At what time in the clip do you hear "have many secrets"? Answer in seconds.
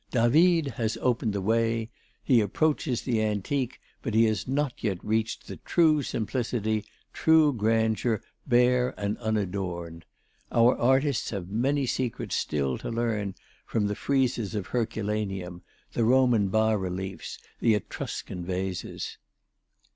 11.29-12.35